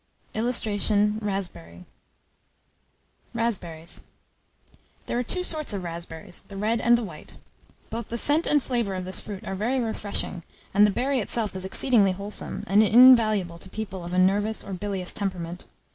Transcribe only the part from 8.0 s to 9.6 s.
the scent and flavour of this fruit are